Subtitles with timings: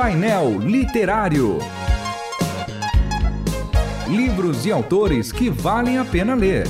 [0.00, 1.58] Painel Literário.
[4.08, 6.68] Livros e autores que valem a pena ler.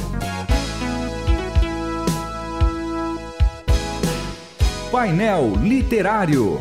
[4.91, 6.59] Painel Literário.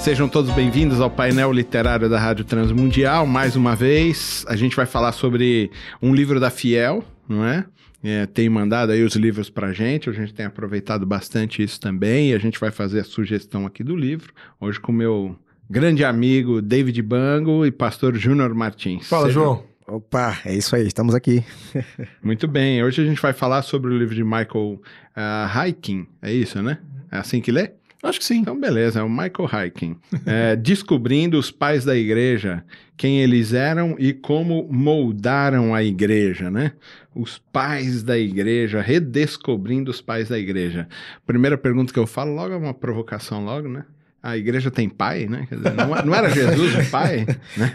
[0.00, 3.24] Sejam todos bem-vindos ao painel literário da Rádio Transmundial.
[3.24, 5.70] Mais uma vez, a gente vai falar sobre
[6.02, 7.64] um livro da Fiel, não é?
[8.02, 12.30] É tem mandado aí os livros pra gente, a gente tem aproveitado bastante isso também,
[12.30, 15.36] e a gente vai fazer a sugestão aqui do livro, hoje com o meu
[15.70, 19.08] grande amigo David Bango e pastor Júnior Martins.
[19.08, 19.44] Fala, Sejam...
[19.44, 19.72] João.
[19.86, 21.44] Opa, é isso aí, estamos aqui.
[22.22, 24.80] Muito bem, hoje a gente vai falar sobre o livro de Michael
[25.16, 26.78] uh, Hiking, é isso, né?
[27.10, 27.72] É assim que lê?
[28.02, 28.38] Acho que sim.
[28.38, 29.96] Então, beleza, é o Michael Hiking.
[30.26, 32.64] É, descobrindo os pais da igreja,
[32.96, 36.72] quem eles eram e como moldaram a igreja, né?
[37.14, 40.88] Os pais da igreja, redescobrindo os pais da igreja.
[41.26, 43.84] Primeira pergunta que eu falo logo é uma provocação logo, né?
[44.22, 45.48] a igreja tem pai, né?
[45.50, 47.26] Dizer, não, não, era Jesus o pai?
[47.56, 47.72] Né?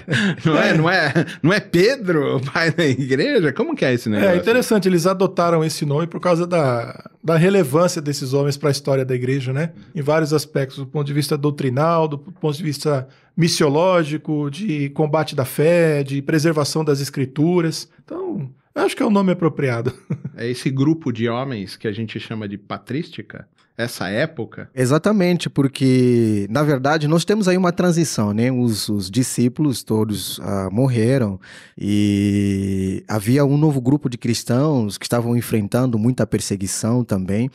[0.44, 3.52] Não, é, não, é, não é Pedro o pai da igreja?
[3.52, 4.34] Como que é esse negócio?
[4.34, 8.72] É interessante, eles adotaram esse nome por causa da, da relevância desses homens para a
[8.72, 9.72] história da igreja, né?
[9.94, 15.36] Em vários aspectos, do ponto de vista doutrinal, do ponto de vista missiológico, de combate
[15.36, 17.88] da fé, de preservação das escrituras.
[18.02, 19.92] Então, acho que é o nome apropriado.
[20.36, 23.46] É esse grupo de homens que a gente chama de patrística?
[23.82, 24.68] essa época?
[24.74, 28.50] Exatamente, porque na verdade nós temos aí uma transição, né?
[28.52, 31.40] Os, os discípulos todos uh, morreram
[31.78, 37.50] e havia um novo grupo de cristãos que estavam enfrentando muita perseguição também.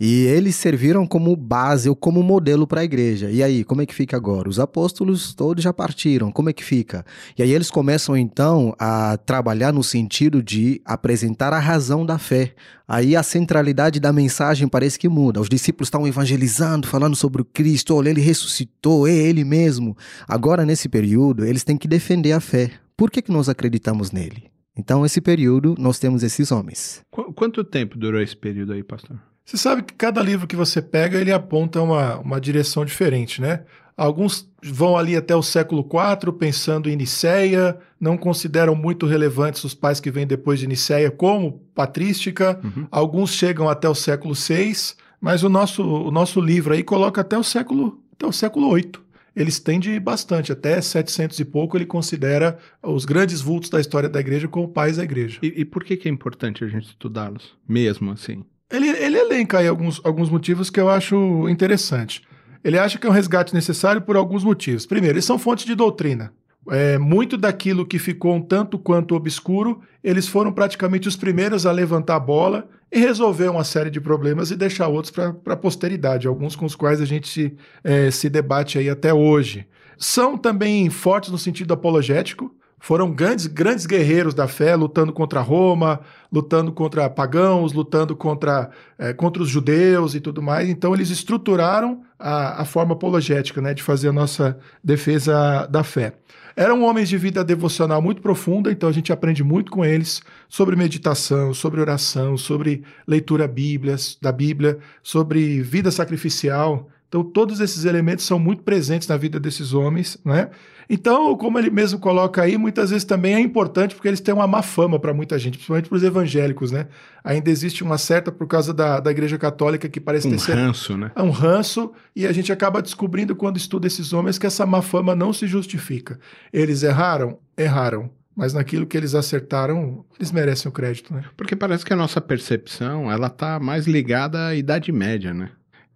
[0.00, 3.30] E eles serviram como base ou como modelo para a igreja.
[3.30, 4.48] E aí, como é que fica agora?
[4.48, 7.04] Os apóstolos todos já partiram, como é que fica?
[7.36, 12.54] E aí eles começam então a trabalhar no sentido de apresentar a razão da fé.
[12.88, 15.38] Aí a centralidade da mensagem parece que muda.
[15.38, 19.94] Os discípulos estão evangelizando, falando sobre o Cristo, olha, ele ressuscitou, é ele mesmo.
[20.26, 22.70] Agora, nesse período, eles têm que defender a fé.
[22.96, 24.44] Por que, que nós acreditamos nele?
[24.74, 27.02] Então, esse período, nós temos esses homens.
[27.10, 29.18] Qu quanto tempo durou esse período aí, pastor?
[29.44, 33.64] Você sabe que cada livro que você pega, ele aponta uma, uma direção diferente, né?
[33.96, 39.74] Alguns vão ali até o século IV, pensando em Nicéia, não consideram muito relevantes os
[39.74, 42.58] pais que vêm depois de Nicéia como patrística.
[42.64, 42.86] Uhum.
[42.90, 47.36] Alguns chegam até o século VI, mas o nosso, o nosso livro aí coloca até
[47.36, 48.92] o século, até o século VIII
[49.34, 54.20] ele estende bastante, até 700 e pouco ele considera os grandes vultos da história da
[54.20, 55.38] igreja como pais da igreja.
[55.42, 58.44] E, e por que, que é importante a gente estudá-los, mesmo assim?
[58.70, 62.22] Ele, ele elenca aí alguns, alguns motivos que eu acho interessante.
[62.62, 64.86] Ele acha que é um resgate necessário por alguns motivos.
[64.86, 66.32] Primeiro, eles são fontes de doutrina.
[66.68, 71.72] É, muito daquilo que ficou um tanto quanto obscuro, eles foram praticamente os primeiros a
[71.72, 76.28] levantar a bola e resolver uma série de problemas e deixar outros para a posteridade,
[76.28, 79.66] alguns com os quais a gente se, é, se debate aí até hoje.
[79.96, 86.00] São também fortes no sentido apologético, foram grandes, grandes guerreiros da fé, lutando contra Roma,
[86.32, 90.66] lutando contra pagãos, lutando contra, é, contra os judeus e tudo mais.
[90.66, 96.14] Então, eles estruturaram a, a forma apologética né, de fazer a nossa defesa da fé.
[96.56, 100.74] Eram homens de vida devocional muito profunda, então a gente aprende muito com eles sobre
[100.74, 106.88] meditação, sobre oração, sobre leitura bíblias, da Bíblia, sobre vida sacrificial.
[107.10, 110.48] Então, todos esses elementos são muito presentes na vida desses homens, né?
[110.88, 114.46] Então, como ele mesmo coloca aí, muitas vezes também é importante porque eles têm uma
[114.46, 116.86] má fama para muita gente, principalmente para os evangélicos, né?
[117.24, 120.52] Ainda existe uma certa, por causa da, da Igreja Católica, que parece um ter...
[120.52, 121.10] Um ranço, né?
[121.16, 124.80] É um ranço, e a gente acaba descobrindo, quando estuda esses homens, que essa má
[124.80, 126.16] fama não se justifica.
[126.52, 127.38] Eles erraram?
[127.56, 131.24] Erraram mas naquilo que eles acertaram, eles merecem o crédito, né?
[131.36, 135.50] Porque parece que a nossa percepção, ela tá mais ligada à Idade Média, né?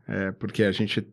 [0.06, 1.06] É, porque a gente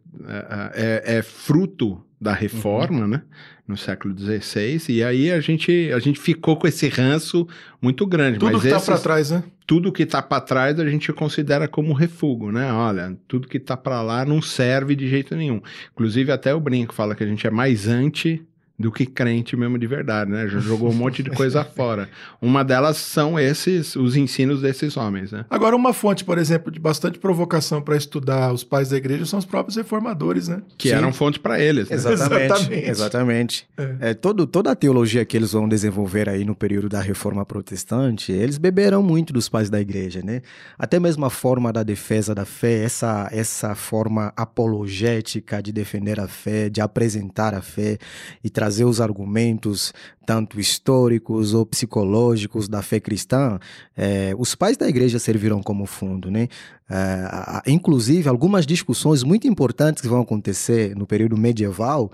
[0.74, 3.08] é, é, fruto da reforma, uhum.
[3.08, 3.22] né,
[3.68, 7.48] no século XVI, e aí a gente, a gente ficou com esse ranço
[7.82, 8.38] muito grande.
[8.38, 9.44] Tudo mas que está para trás, né?
[9.66, 12.72] Tudo que está para trás a gente considera como refúgio, né?
[12.72, 15.62] Olha, tudo que está para lá não serve de jeito nenhum.
[15.94, 18.46] Inclusive até o Brinco fala que a gente é mais anti
[18.82, 20.48] do que crente mesmo de verdade, né?
[20.48, 22.10] Já jogou um monte de coisa fora.
[22.42, 25.46] Uma delas são esses, os ensinos desses homens, né?
[25.50, 29.40] Agora, uma fonte, por exemplo, de bastante provocação para estudar os pais da igreja são
[29.40, 30.62] os próprios reformadores, né?
[30.78, 30.96] Que Sim.
[30.96, 31.90] eram fonte para eles.
[31.90, 31.96] Né?
[31.96, 32.44] Exatamente.
[32.44, 32.90] Exatamente.
[32.90, 33.68] Exatamente.
[33.78, 33.96] É.
[34.10, 38.32] É, todo, toda a teologia que eles vão desenvolver aí no período da reforma protestante,
[38.32, 40.42] eles beberam muito dos pais da igreja, né?
[40.78, 46.28] Até mesmo a forma da defesa da fé, essa, essa forma apologética de defender a
[46.28, 47.98] fé, de apresentar a fé
[48.44, 49.94] e trazer trazer os argumentos
[50.26, 53.60] tanto históricos ou psicológicos da fé cristã,
[53.98, 56.48] é, os pais da igreja serviram como fundo, né?
[56.90, 62.10] É, inclusive, algumas discussões muito importantes que vão acontecer no período medieval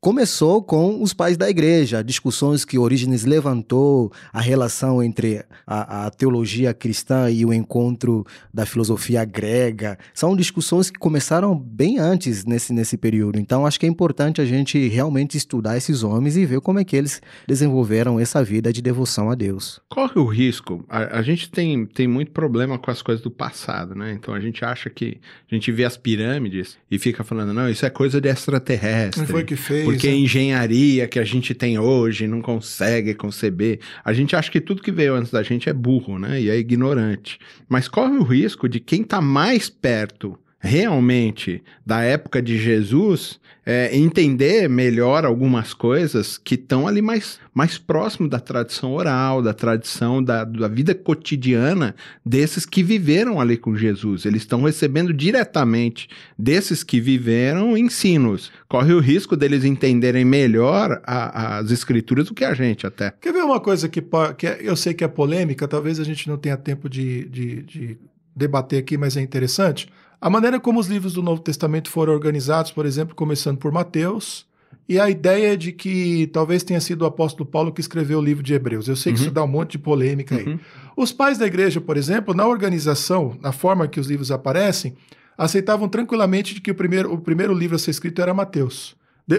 [0.00, 6.10] começou com os pais da igreja, discussões que Orígenes levantou, a relação entre a, a,
[6.10, 9.98] teologia cristã e o encontro da filosofia grega.
[10.14, 13.38] São discussões que começaram bem antes nesse, nesse período.
[13.38, 16.84] Então, acho que é importante a gente realmente estudar esses homens e ver como é
[16.84, 19.80] que eles desenvolveram essa vida de devoção a Deus.
[19.88, 20.84] Corre o risco.
[20.88, 24.12] A, a gente tem, tem muito problema com as coisas do passado, né?
[24.12, 25.18] Então, a gente acha que
[25.50, 29.20] a gente vê as pirâmides e fica falando, não, isso é coisa de extraterrestre.
[29.20, 29.84] Não foi que fez.
[29.84, 30.16] Porque a né?
[30.16, 33.80] engenharia que a gente tem hoje não consegue conceber.
[34.04, 36.40] A gente acha que tudo que veio antes da gente é burro, né?
[36.40, 37.38] E é ignorante.
[37.68, 43.96] Mas corre o risco de quem está mais perto realmente da época de Jesus é,
[43.96, 50.22] entender melhor algumas coisas que estão ali mais, mais próximo da tradição oral, da tradição
[50.22, 54.24] da, da vida cotidiana desses que viveram ali com Jesus.
[54.24, 56.08] Eles estão recebendo diretamente
[56.38, 58.52] desses que viveram ensinos.
[58.68, 63.12] Corre o risco deles entenderem melhor a, as escrituras do que a gente até.
[63.20, 64.00] Quer ver uma coisa que,
[64.38, 67.62] que é, eu sei que é polêmica, talvez a gente não tenha tempo de, de,
[67.62, 67.98] de
[68.34, 69.88] debater aqui, mas é interessante.
[70.26, 74.44] A maneira como os livros do Novo Testamento foram organizados, por exemplo, começando por Mateus,
[74.88, 78.42] e a ideia de que talvez tenha sido o apóstolo Paulo que escreveu o livro
[78.42, 78.88] de Hebreus.
[78.88, 79.26] Eu sei que uhum.
[79.26, 80.40] isso dá um monte de polêmica uhum.
[80.40, 80.60] aí.
[80.96, 84.96] Os pais da igreja, por exemplo, na organização, na forma que os livros aparecem,
[85.38, 88.96] aceitavam tranquilamente de que o primeiro, o primeiro livro a ser escrito era Mateus.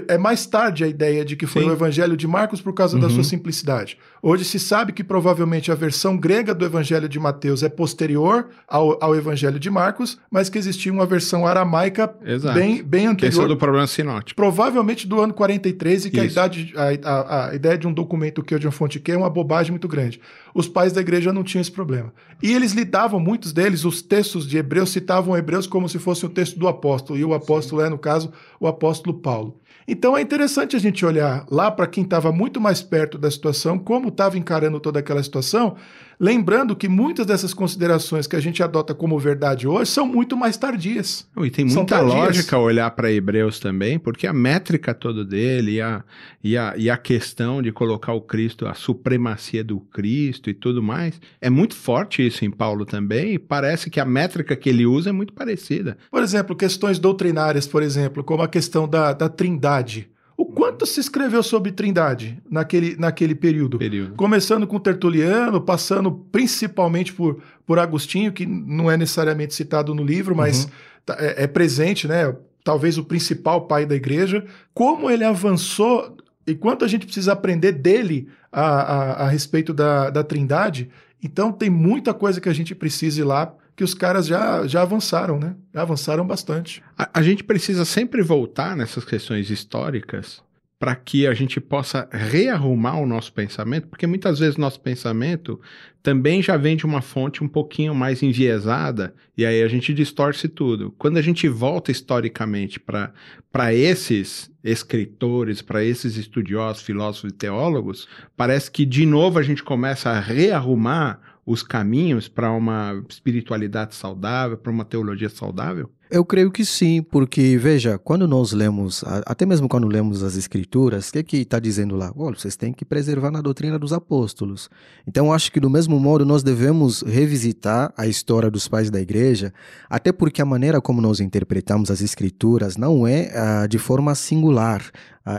[0.10, 1.70] É mais tarde a ideia de que foi Sim.
[1.70, 3.02] o Evangelho de Marcos por causa uhum.
[3.02, 3.98] da sua simplicidade.
[4.22, 9.02] Hoje se sabe que provavelmente a versão grega do Evangelho de Mateus é posterior ao,
[9.02, 12.14] ao Evangelho de Marcos, mas que existia uma versão aramaica
[12.54, 13.30] bem, bem anterior.
[13.30, 14.36] Esse é do problema sinótico.
[14.36, 18.44] Provavelmente do ano 43 e que a, idade, a, a, a, ideia de um documento
[18.44, 20.20] que é de uma fonte que é uma bobagem muito grande.
[20.58, 22.12] Os pais da igreja não tinham esse problema.
[22.42, 26.30] E eles lidavam, muitos deles, os textos de Hebreus citavam Hebreus como se fosse o
[26.30, 27.86] texto do apóstolo, e o apóstolo Sim.
[27.86, 29.60] é, no caso, o apóstolo Paulo.
[29.88, 33.78] Então é interessante a gente olhar lá para quem estava muito mais perto da situação,
[33.78, 35.76] como estava encarando toda aquela situação,
[36.20, 40.58] Lembrando que muitas dessas considerações que a gente adota como verdade hoje são muito mais
[40.58, 41.28] tardias.
[41.38, 46.04] E tem muita lógica olhar para Hebreus também, porque a métrica toda dele e a,
[46.44, 50.82] e, a, e a questão de colocar o Cristo, a supremacia do Cristo e tudo
[50.82, 54.88] mais, é muito forte isso em Paulo também, e parece que a métrica que ele
[54.88, 55.98] usa é muito parecida.
[56.10, 60.10] Por exemplo, questões doutrinárias, por exemplo, como a questão da, da trindade.
[60.38, 63.80] O quanto se escreveu sobre Trindade naquele, naquele período?
[63.80, 64.14] período?
[64.14, 70.36] Começando com Tertuliano, passando principalmente por, por Agostinho, que não é necessariamente citado no livro,
[70.36, 70.70] mas uhum.
[71.08, 72.36] Tá, é, é presente, né?
[72.66, 74.46] Talvez o principal pai da igreja.
[74.74, 80.10] Como ele avançou e quanto a gente precisa aprender dele a, a, a respeito da,
[80.10, 80.90] da Trindade.
[81.24, 84.82] Então, tem muita coisa que a gente precisa ir lá que os caras já, já
[84.82, 85.56] avançaram, né?
[85.72, 86.84] Já avançaram bastante.
[86.98, 90.42] A, a gente precisa sempre voltar nessas questões históricas
[90.80, 95.60] para que a gente possa rearrumar o nosso pensamento, porque muitas vezes nosso pensamento
[96.04, 100.48] também já vem de uma fonte um pouquinho mais enviesada, e aí a gente distorce
[100.48, 100.94] tudo.
[100.98, 108.70] Quando a gente volta historicamente para esses escritores, para esses estudiosos, filósofos e teólogos, parece
[108.70, 114.70] que de novo a gente começa a rearrumar os caminhos para uma espiritualidade saudável, para
[114.72, 115.90] uma teologia saudável?
[116.10, 121.10] Eu creio que sim, porque veja, quando nós lemos, até mesmo quando lemos as escrituras,
[121.10, 122.14] o que que está dizendo lá?
[122.16, 124.70] Olha, vocês têm que preservar na doutrina dos apóstolos.
[125.06, 129.54] Então, acho que do mesmo modo nós devemos revisitar a história dos pais da igreja,
[129.90, 133.30] até porque a maneira como nós interpretamos as escrituras não é
[133.64, 134.90] uh, de forma singular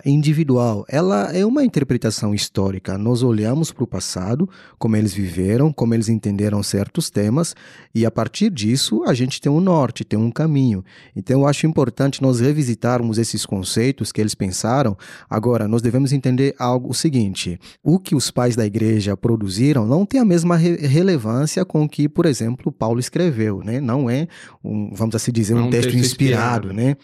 [0.05, 2.99] individual, ela é uma interpretação histórica.
[2.99, 7.55] Nós olhamos para o passado, como eles viveram, como eles entenderam certos temas,
[7.95, 10.85] e a partir disso a gente tem um norte, tem um caminho.
[11.17, 14.97] Então eu acho importante nós revisitarmos esses conceitos que eles pensaram.
[15.29, 20.05] Agora, nós devemos entender algo o seguinte: o que os pais da igreja produziram não
[20.05, 23.81] tem a mesma re relevância com o que, por exemplo, Paulo escreveu, né?
[23.81, 24.29] Não é
[24.63, 26.97] um, vamos assim dizer, um, um texto, texto inspirado, inspirado, né?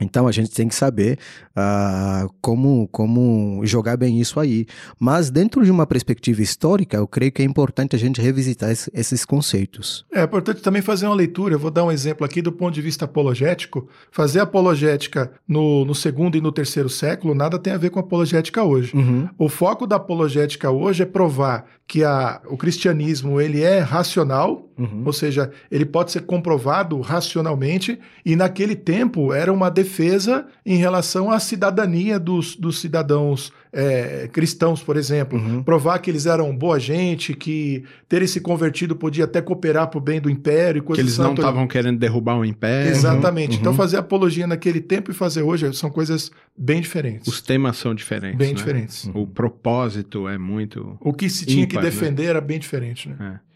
[0.00, 1.18] Então a gente tem que saber
[1.56, 4.66] uh, como, como jogar bem isso aí.
[4.98, 8.90] Mas dentro de uma perspectiva histórica, eu creio que é importante a gente revisitar esse,
[8.94, 10.04] esses conceitos.
[10.12, 11.54] É importante também fazer uma leitura.
[11.54, 13.88] Eu vou dar um exemplo aqui do ponto de vista apologético.
[14.10, 18.62] Fazer apologética no, no segundo e no terceiro século nada tem a ver com apologética
[18.62, 18.94] hoje.
[18.94, 19.28] Uhum.
[19.38, 25.04] O foco da apologética hoje é provar que a, o cristianismo ele é racional, Uhum.
[25.06, 31.30] ou seja, ele pode ser comprovado racionalmente, e naquele tempo era uma defesa em relação
[31.30, 35.38] à cidadania dos, dos cidadãos é, cristãos, por exemplo.
[35.38, 35.62] Uhum.
[35.62, 40.00] Provar que eles eram boa gente, que terem se convertido podia até cooperar para o
[40.00, 42.90] bem do império, e Que eles não estavam querendo derrubar o império.
[42.90, 43.54] Exatamente.
[43.54, 43.76] Uhum, Então, uhum.
[43.76, 47.28] fazer apologia naquele tempo e fazer hoje são coisas bem diferentes.
[47.28, 48.38] Os temas são diferentes.
[48.38, 48.54] bem né?
[48.54, 49.10] diferentes.
[49.12, 50.96] O propósito é muito.
[50.98, 51.90] O que se tinha que Ímpar, né?
[51.90, 53.16] defender era bem diferente, né?
[53.20, 53.46] É,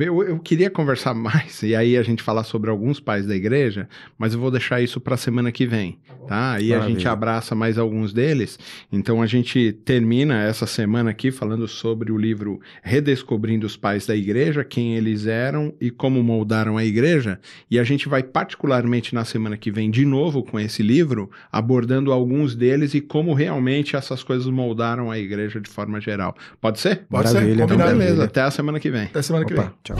[0.00, 3.88] eu, eu queria conversar mais e aí a gente falar sobre alguns pais da igreja,
[4.16, 5.98] mas eu vou deixar isso para a semana que vem,
[6.28, 6.52] tá?
[6.52, 6.98] Aí a Maravilha.
[6.98, 8.58] gente abraça mais alguns deles.
[8.92, 14.14] Então a gente termina essa semana aqui falando sobre o livro Redescobrindo os Pais da
[14.14, 17.40] Igreja, quem eles eram e como moldaram a igreja.
[17.70, 22.12] E a gente vai particularmente na semana que vem de novo com esse livro, abordando
[22.12, 26.36] alguns deles e como realmente essas coisas moldaram a igreja de forma geral.
[26.60, 27.04] Pode ser?
[27.10, 27.98] Pode ser, Maravilha, Então, combinado.
[27.98, 28.24] beleza.
[28.24, 29.04] Até a semana que vem.
[29.04, 29.64] Até semana que vem.
[29.64, 29.96] Opa, tchau.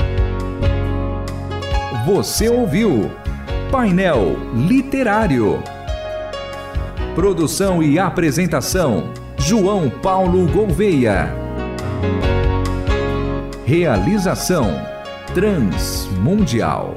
[2.07, 3.11] Você ouviu
[3.71, 5.63] Painel Literário.
[7.15, 11.35] Produção e apresentação: João Paulo Gouveia.
[13.65, 14.67] Realização:
[15.35, 16.97] Transmundial.